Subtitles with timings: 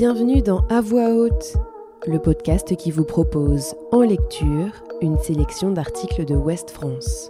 [0.00, 1.58] Bienvenue dans À voix haute,
[2.06, 7.28] le podcast qui vous propose en lecture une sélection d'articles de Ouest France.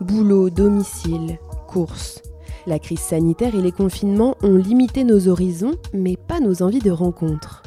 [0.00, 2.22] Boulot, domicile, courses.
[2.68, 6.92] La crise sanitaire et les confinements ont limité nos horizons, mais pas nos envies de
[6.92, 7.64] rencontres.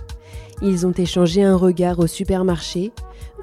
[0.62, 2.94] Ils ont échangé un regard au supermarché,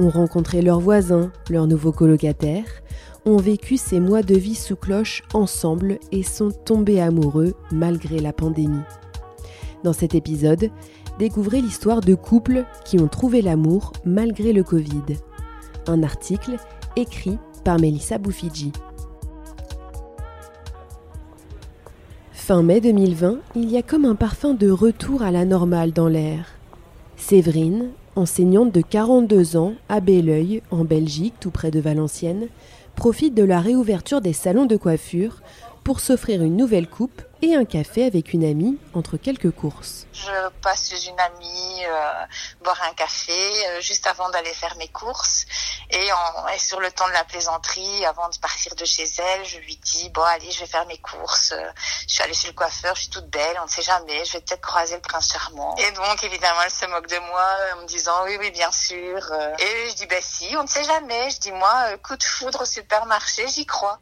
[0.00, 2.80] ont rencontré leurs voisins, leurs nouveaux colocataires,
[3.26, 8.32] ont vécu ces mois de vie sous cloche ensemble et sont tombés amoureux malgré la
[8.32, 8.80] pandémie.
[9.84, 10.70] Dans cet épisode,
[11.18, 15.18] découvrez l'histoire de couples qui ont trouvé l'amour malgré le Covid.
[15.86, 16.56] Un article
[16.96, 18.72] écrit par Melissa Boufidji.
[22.32, 26.08] Fin mai 2020, il y a comme un parfum de retour à la normale dans
[26.08, 26.46] l'air.
[27.18, 32.48] Séverine, enseignante de 42 ans à Belleuil, en Belgique, tout près de Valenciennes,
[32.96, 35.42] profite de la réouverture des salons de coiffure
[35.84, 37.20] pour s'offrir une nouvelle coupe
[37.52, 40.06] un café avec une amie entre quelques courses.
[40.12, 42.26] Je passe chez une amie euh,
[42.62, 45.44] boire un café euh, juste avant d'aller faire mes courses
[45.90, 49.44] et, en, et, sur le temps de la plaisanterie, avant de partir de chez elle,
[49.44, 51.52] je lui dis bon allez je vais faire mes courses.
[51.52, 51.70] Euh,
[52.08, 54.32] je suis allée chez le coiffeur, je suis toute belle, on ne sait jamais, je
[54.32, 55.74] vais peut-être croiser le prince charmant.
[55.76, 59.32] Et donc évidemment elle se moque de moi en me disant oui oui bien sûr.
[59.58, 61.30] Et je dis ben si, on ne sait jamais.
[61.30, 63.98] Je dis moi coup de foudre au supermarché, j'y crois.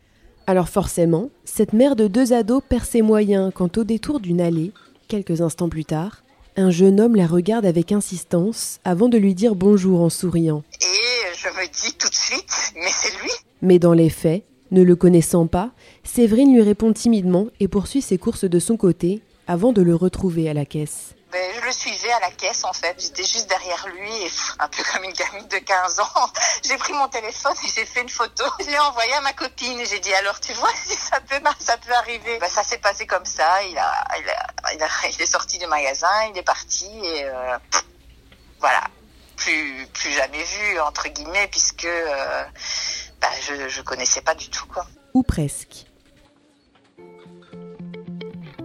[0.47, 4.73] Alors forcément, cette mère de deux ados perd ses moyens quand au détour d'une allée,
[5.07, 6.25] quelques instants plus tard,
[6.57, 10.63] un jeune homme la regarde avec insistance avant de lui dire bonjour en souriant.
[10.81, 13.31] Et je me dis tout de suite, mais c'est lui?
[13.63, 15.71] Mais dans les faits, ne le connaissant pas,
[16.03, 20.49] Séverine lui répond timidement et poursuit ses courses de son côté avant de le retrouver
[20.49, 21.15] à la caisse.
[21.33, 22.95] Ben, je le suivais à la caisse en fait.
[23.01, 26.31] J'étais juste derrière lui et un peu comme une gamine de 15 ans.
[26.63, 28.45] J'ai pris mon téléphone et j'ai fait une photo.
[28.61, 31.41] Je l'ai envoyé à ma copine et j'ai dit alors tu vois si ça peut,
[31.59, 32.39] ça peut arriver?
[32.39, 33.63] Ben, ça s'est passé comme ça.
[33.65, 34.05] Il, a,
[34.75, 37.57] il, est sorti du magasin, il est parti et euh,
[38.61, 38.83] voilà.
[39.37, 42.45] Plus, plus jamais vu entre guillemets puisque euh,
[43.23, 44.85] ben, je, je connaissais pas du tout quoi.
[45.15, 45.87] Ou presque.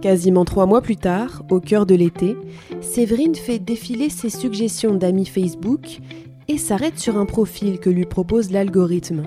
[0.00, 2.36] Quasiment trois mois plus tard, au cœur de l'été,
[2.80, 5.98] Séverine fait défiler ses suggestions d'amis Facebook
[6.46, 9.24] et s'arrête sur un profil que lui propose l'algorithme.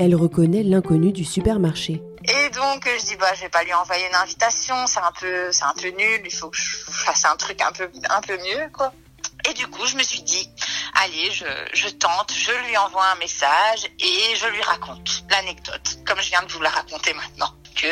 [0.00, 2.02] Elle reconnaît l'inconnu du supermarché.
[2.24, 5.52] Et donc je dis bah je vais pas lui envoyer une invitation, c'est un peu
[5.52, 8.92] c'est un peu nul, il faut que je fasse un truc un peu mieux quoi.
[9.48, 10.50] Et du coup je me suis dit
[11.04, 11.44] allez je,
[11.74, 16.42] je tente, je lui envoie un message et je lui raconte l'anecdote comme je viens
[16.42, 17.86] de vous la raconter maintenant que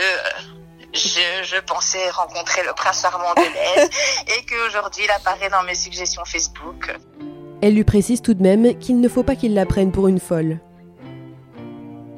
[0.94, 3.90] je, je, pensais rencontrer le prince charmant de l'Est
[4.38, 6.94] et qu'aujourd'hui il apparaît dans mes suggestions Facebook.
[7.60, 10.20] Elle lui précise tout de même qu'il ne faut pas qu'il la prenne pour une
[10.20, 10.58] folle.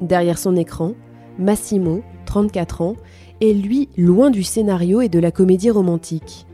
[0.01, 0.93] Derrière son écran,
[1.37, 2.95] Massimo, 34 ans,
[3.41, 6.45] est lui loin du scénario et de la comédie romantique.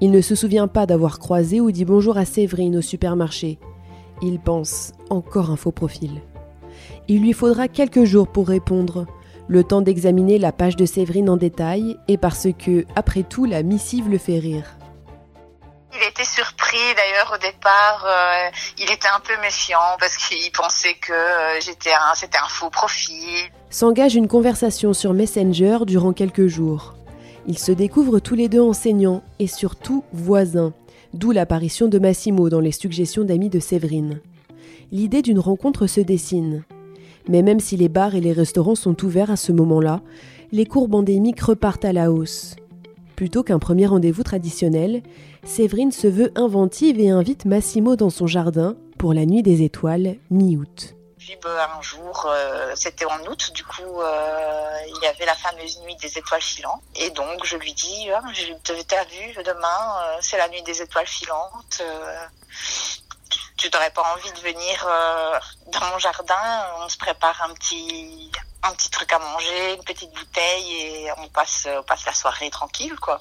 [0.00, 3.58] Il ne se souvient pas d'avoir croisé ou dit bonjour à Séverine au supermarché.
[4.22, 6.22] Il pense encore un faux profil.
[7.08, 9.06] Il lui faudra quelques jours pour répondre,
[9.50, 13.64] le temps d'examiner la page de Séverine en détail et parce que, après tout, la
[13.64, 14.76] missive le fait rire.
[15.92, 20.94] Il était surpris d'ailleurs au départ, euh, il était un peu méfiant parce qu'il pensait
[20.94, 23.50] que euh, j'étais un, c'était un faux profil.
[23.70, 26.94] S'engage une conversation sur Messenger durant quelques jours.
[27.48, 30.72] Ils se découvrent tous les deux enseignants et surtout voisins,
[31.12, 34.20] d'où l'apparition de Massimo dans les suggestions d'amis de Séverine.
[34.92, 36.62] L'idée d'une rencontre se dessine.
[37.28, 40.00] Mais même si les bars et les restaurants sont ouverts à ce moment-là,
[40.52, 42.56] les courbes endémiques repartent à la hausse.
[43.16, 45.02] Plutôt qu'un premier rendez-vous traditionnel,
[45.44, 50.16] Séverine se veut inventive et invite Massimo dans son jardin pour la nuit des étoiles
[50.30, 50.94] mi-août.
[51.18, 55.34] Puis bah, un jour, euh, c'était en août, du coup, euh, il y avait la
[55.34, 56.82] fameuse nuit des étoiles filantes.
[56.96, 58.22] Et donc, je lui dis, ah,
[58.88, 59.58] t'as vu, demain,
[60.02, 61.82] euh, c'est la nuit des étoiles filantes
[63.60, 66.34] tu n'aurais pas envie de venir euh, dans mon jardin?
[66.78, 68.32] On se prépare un petit,
[68.62, 72.48] un petit truc à manger, une petite bouteille et on passe, on passe la soirée
[72.48, 73.20] tranquille, quoi.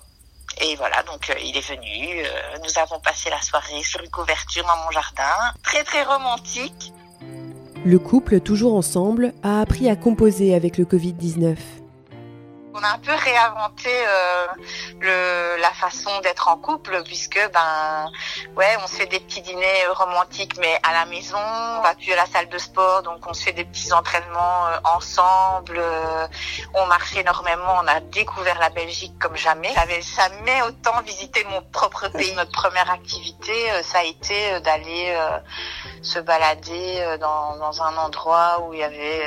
[0.61, 2.23] Et voilà, donc euh, il est venu.
[2.25, 6.93] Euh, nous avons passé la soirée sur une couverture dans mon jardin, très très romantique.
[7.85, 11.57] Le couple, toujours ensemble, a appris à composer avec le Covid-19.
[12.73, 14.47] On a un peu réinventé euh,
[14.99, 18.11] le, la façon d'être en couple puisque ben
[18.55, 22.13] ouais on se fait des petits dîners romantiques mais à la maison, on va plus
[22.13, 26.27] à la salle de sport donc on se fait des petits entraînements euh, ensemble, euh,
[26.75, 29.71] on marche énormément, on a découvert la Belgique comme jamais.
[29.75, 32.33] J'avais jamais autant visité mon propre pays.
[32.33, 33.51] Notre première activité
[33.83, 35.17] ça a été d'aller
[36.03, 39.23] se balader dans, dans un endroit où il y avait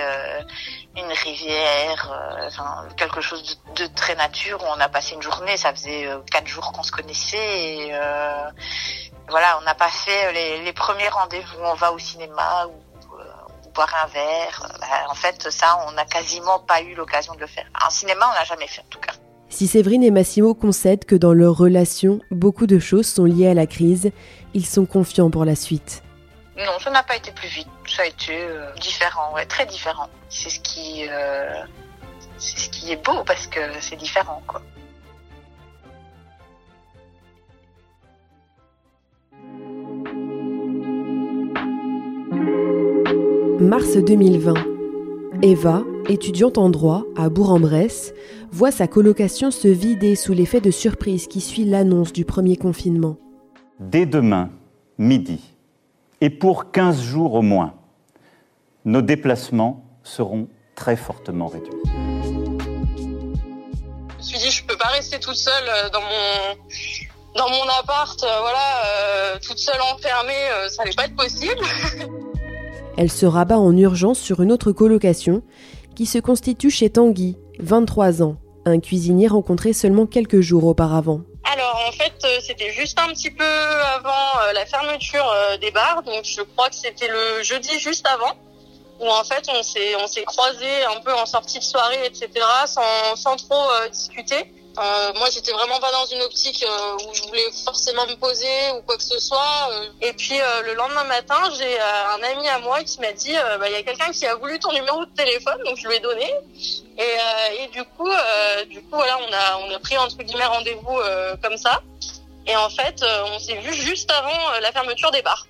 [1.23, 2.13] rivière,
[2.47, 5.57] enfin, quelque chose de, très nature où on a passé une journée.
[5.57, 7.93] Ça faisait quatre jours qu'on se connaissait et
[9.29, 10.33] voilà, on n'a pas fait
[10.65, 11.63] les, premiers rendez-vous.
[11.65, 12.83] On va au cinéma ou
[13.75, 14.79] boire un verre.
[15.11, 17.67] En fait, ça, on n'a quasiment pas eu l'occasion de le faire.
[17.85, 19.13] En cinéma, on n'a jamais fait en tout cas.
[19.49, 23.55] Si Séverine et Massimo concèdent que dans leur relation, beaucoup de choses sont liées à
[23.55, 24.11] la crise,
[24.55, 26.03] ils sont confiants pour la suite.
[26.57, 27.69] Non, ça n'a pas été plus vite.
[27.87, 30.09] Ça a été euh, différent, ouais, très différent.
[30.29, 31.65] C'est ce qui, euh,
[32.37, 34.61] c'est ce qui est beau parce que c'est différent, quoi.
[43.61, 44.55] Mars 2020.
[45.41, 48.13] Eva, étudiante en droit à Bourg-en-Bresse,
[48.51, 53.17] voit sa colocation se vider sous l'effet de surprise qui suit l'annonce du premier confinement.
[53.81, 54.51] Dès demain,
[54.99, 55.52] midi,
[56.23, 57.75] et pour 15 jours au moins,
[58.85, 60.47] nos déplacements seront
[60.77, 61.73] très fortement réduits.
[62.95, 66.55] Je me suis dit, je peux pas rester toute seule euh, dans mon,
[67.35, 71.61] dans mon appart, euh, voilà, euh, toute seule enfermée, ça n'allait pas être possible.
[72.97, 75.43] Elle se rabat en urgence sur une autre colocation
[75.97, 81.23] qui se constitue chez Tanguy, 23 ans, un cuisinier rencontré seulement quelques jours auparavant.
[81.93, 86.03] En fait, euh, c'était juste un petit peu avant euh, la fermeture euh, des bars,
[86.03, 88.35] donc je crois que c'était le jeudi juste avant,
[89.01, 92.31] où en fait on s'est on s'est croisés un peu en sortie de soirée, etc.
[92.67, 94.53] sans sans trop discuter.
[94.79, 96.65] Euh, moi, j'étais vraiment pas dans une optique
[97.05, 99.69] où je voulais forcément me poser ou quoi que ce soit.
[100.01, 103.73] Et puis le lendemain matin, j'ai un ami à moi qui m'a dit, bah, il
[103.73, 106.33] y a quelqu'un qui a voulu ton numéro de téléphone, donc je lui ai donné.
[106.97, 108.11] Et, et du coup,
[108.69, 110.99] du coup, voilà, on a on a pris entre guillemets rendez-vous
[111.43, 111.83] comme ça.
[112.47, 113.05] Et en fait,
[113.35, 115.47] on s'est vu juste avant la fermeture des bars.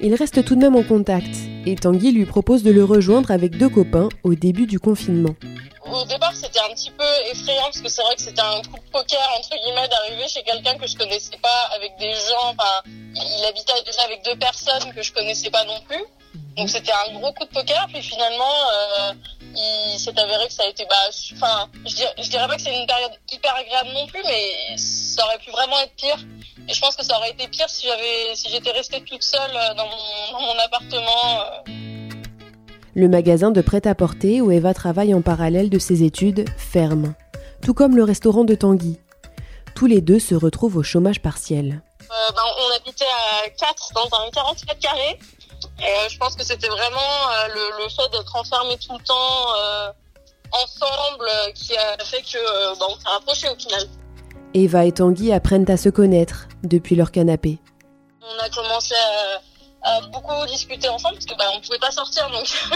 [0.00, 1.34] Il reste tout de même en contact
[1.66, 5.34] et Tanguy lui propose de le rejoindre avec deux copains au début du confinement
[5.94, 8.76] au départ, c'était un petit peu effrayant parce que c'est vrai que c'était un coup
[8.76, 12.50] de poker entre guillemets d'arriver chez quelqu'un que je connaissais pas, avec des gens.
[12.50, 12.82] Enfin,
[13.14, 16.04] il habitait déjà avec deux personnes que je connaissais pas non plus.
[16.56, 17.86] Donc c'était un gros coup de poker.
[17.88, 19.12] Puis finalement, euh,
[19.56, 20.96] il s'est avéré que ça a été, bah,
[21.34, 24.76] enfin, je dirais, je dirais pas que c'est une période hyper agréable non plus, mais
[24.76, 26.18] ça aurait pu vraiment être pire.
[26.68, 29.52] Et je pense que ça aurait été pire si j'avais, si j'étais restée toute seule
[29.76, 31.42] dans mon, dans mon appartement.
[31.68, 31.84] Euh
[32.94, 37.14] le magasin de prêt-à-porter où Eva travaille en parallèle de ses études ferme,
[37.60, 38.98] tout comme le restaurant de Tanguy.
[39.74, 41.82] Tous les deux se retrouvent au chômage partiel.
[42.02, 43.04] Euh, ben, on habitait
[43.44, 45.18] à 4 dans un 40 mètres carrés.
[45.80, 47.48] Et euh, je pense que c'était vraiment euh,
[47.78, 49.46] le, fait d'être enfermés tout le temps
[50.52, 53.88] ensemble qui a fait que on s'est rapprochés au final.
[54.54, 57.58] Eva et Tanguy apprennent à se connaître depuis leur canapé.
[58.22, 62.48] On a commencé à beaucoup discuté ensemble parce que bah, on pouvait pas sortir donc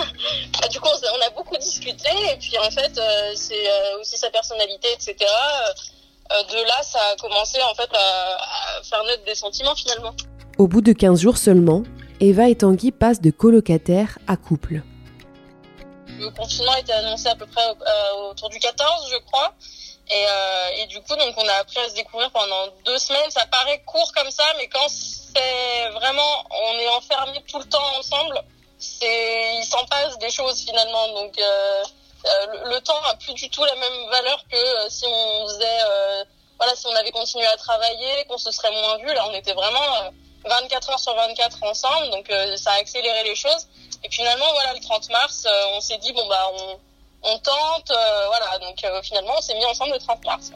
[0.60, 4.18] bah, du coup on a beaucoup discuté et puis en fait euh, c'est euh, aussi
[4.18, 9.34] sa personnalité etc euh, de là ça a commencé en fait à, faire naître des
[9.34, 10.14] sentiments finalement
[10.58, 11.82] au bout de 15 jours seulement
[12.20, 14.82] Eva et Tanguy passent de colocataire à couple
[16.18, 17.62] le confinement été annoncé à peu près
[18.28, 19.54] autour du 14 je crois
[20.10, 23.30] et, et, du coup, donc, on a appris à se découvrir pendant deux semaines.
[23.30, 27.98] Ça paraît court comme ça, mais quand c'est vraiment, on est enfermés tout le temps
[27.98, 28.42] ensemble.
[29.02, 31.08] Il s'en passe des choses finalement.
[31.08, 31.82] Donc, euh,
[32.24, 35.78] euh, le, temps a plus du tout la même valeur que euh, si on faisait,
[36.56, 39.12] voilà, si on avait continué à travailler, qu'on se serait moins vu.
[39.14, 40.12] Là, on était vraiment
[40.44, 43.66] 24 heures sur 24 ensemble, donc ça a accéléré les choses.
[44.04, 47.92] Et finalement, voilà, le 30 mars, on s'est dit bon bah on, on tente,
[48.26, 48.58] voilà.
[48.60, 50.52] Donc finalement, on s'est mis ensemble le 30 mars.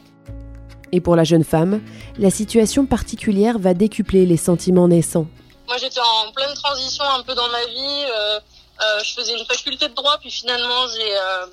[0.93, 1.81] Et pour la jeune femme,
[2.19, 5.25] la situation particulière va décupler les sentiments naissants.
[5.67, 8.05] Moi, j'étais en pleine transition un peu dans ma vie.
[8.15, 11.45] Euh, euh, je faisais une faculté de droit, puis finalement, j'ai euh,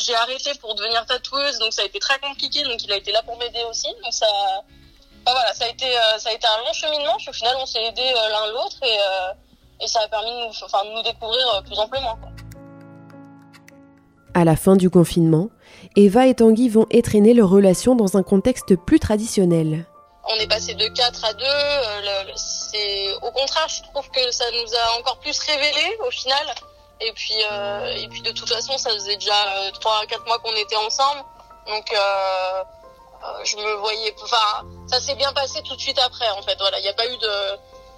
[0.00, 2.64] j'ai arrêté pour devenir tatoueuse, donc ça a été très compliqué.
[2.64, 3.86] Donc, il a été là pour m'aider aussi.
[4.02, 4.26] Donc, ça,
[5.24, 5.86] voilà, ça a été
[6.18, 7.16] ça a été un long cheminement.
[7.18, 10.52] Puis au final, on s'est aidés l'un l'autre et, et ça a permis de nous,
[10.64, 12.18] enfin, de nous découvrir plus amplement.
[14.34, 15.48] À la fin du confinement,
[15.96, 19.86] Eva et Tanguy vont étreiner leur relation dans un contexte plus traditionnel.
[20.30, 21.44] On est passé de 4 à 2.
[21.44, 26.54] Euh, c'est au contraire, je trouve que ça nous a encore plus révélé au final.
[27.00, 29.32] Et puis, euh, et puis de toute façon, ça faisait déjà
[29.80, 31.22] 3 à 4 mois qu'on était ensemble.
[31.66, 32.62] Donc, euh,
[33.44, 34.14] je me voyais.
[34.22, 36.28] Enfin, ça s'est bien passé tout de suite après.
[36.30, 37.32] En fait, voilà, il n'y a pas eu de.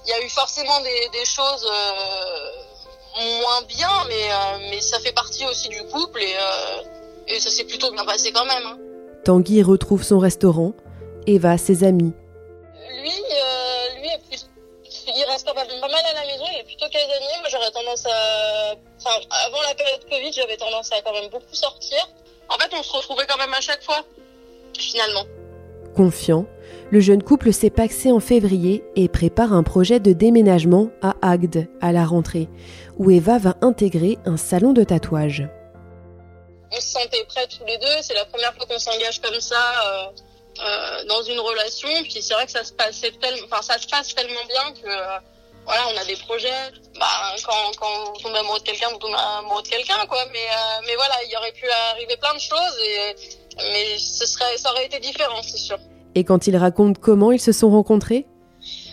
[0.07, 1.71] Il y a eu forcément des, des choses
[3.43, 4.29] moins bien, mais
[4.71, 6.37] mais ça fait partie aussi du couple et
[7.29, 8.67] et ça s'est plutôt bien passé quand même.
[8.67, 8.79] Hein.
[9.25, 10.73] Tanguy retrouve son restaurant,
[11.27, 12.13] Eva ses amis.
[13.03, 14.47] Lui, euh, lui est plus...
[14.83, 17.39] il reste pas mal à la maison, il est plutôt casanier.
[17.41, 21.55] Moi, j'aurais tendance à, enfin, avant la période Covid, j'avais tendance à quand même beaucoup
[21.55, 22.09] sortir.
[22.49, 24.03] En fait, on se retrouvait quand même à chaque fois,
[24.81, 25.25] finalement.
[25.97, 26.47] Confiant,
[26.91, 31.69] le jeune couple s'est paxé en février et prépare un projet de déménagement à Agde
[31.81, 32.49] à la rentrée,
[32.99, 35.49] où Eva va intégrer un salon de tatouage.
[36.73, 38.03] On se sentait prêts tous les deux.
[38.03, 40.05] C'est la première fois qu'on s'engage comme ça euh,
[40.63, 41.89] euh, dans une relation.
[42.05, 44.89] Puis c'est vrai que ça se passait tellement, enfin ça se passe tellement bien que
[44.89, 45.19] euh,
[45.65, 46.71] voilà, on a des projets.
[46.99, 47.07] Bah,
[47.45, 50.25] quand, quand vous tombez amoureux de quelqu'un, vous tombez amoureux de quelqu'un, quoi.
[50.33, 50.47] Mais,
[50.87, 53.15] mais voilà, il aurait pu arriver plein de choses, et,
[53.57, 55.79] mais ce serait, ça aurait été différent, c'est sûr.
[56.15, 58.27] Et quand ils racontent comment ils se sont rencontrés?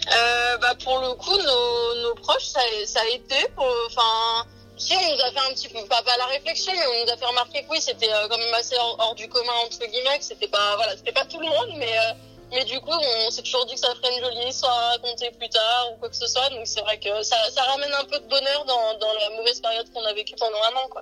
[0.08, 3.36] Euh, bah, Pour le coup, nos, nos proches, ça, ça a été.
[3.58, 4.48] Enfin,
[4.78, 7.12] si on nous a fait un petit peu, pas, pas la réflexion, mais on nous
[7.12, 9.80] a fait remarquer que oui, c'était euh, quand même assez hors, hors, du commun, entre
[9.80, 11.98] guillemets, que c'était pas, voilà, c'était pas tout le monde, mais.
[11.98, 12.14] Euh,
[12.50, 15.32] mais du coup, on s'est toujours dit que ça ferait une jolie histoire à raconter
[15.32, 16.50] plus tard ou quoi que ce soit.
[16.50, 19.60] Donc c'est vrai que ça, ça, ramène un peu de bonheur dans, dans la mauvaise
[19.60, 20.88] période qu'on a vécue pendant un an.
[20.90, 21.02] Quoi.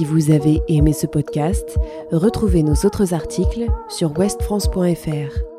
[0.00, 1.76] Si vous avez aimé ce podcast,
[2.10, 5.49] retrouvez nos autres articles sur westfrance.fr.